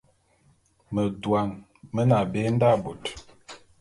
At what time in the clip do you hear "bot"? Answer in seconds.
2.83-3.03